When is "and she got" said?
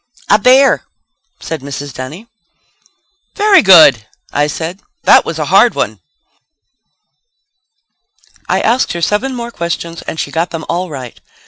10.01-10.49